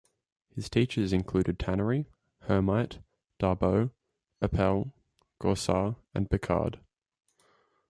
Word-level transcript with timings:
His 0.49 0.67
teachers 0.67 1.13
included 1.13 1.59
Tannery, 1.59 2.07
Hermite, 2.47 2.97
Darboux, 3.39 3.91
Appell, 4.41 4.91
Goursat 5.39 5.95
and 6.15 6.27
Picard. 6.27 6.79